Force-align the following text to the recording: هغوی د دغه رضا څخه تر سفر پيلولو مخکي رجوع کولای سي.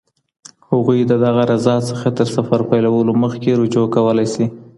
هغوی 0.69 0.99
د 1.05 1.13
دغه 1.25 1.43
رضا 1.51 1.75
څخه 1.89 2.07
تر 2.17 2.27
سفر 2.35 2.59
پيلولو 2.69 3.13
مخکي 3.23 3.51
رجوع 3.61 3.87
کولای 3.95 4.27
سي. 4.33 4.45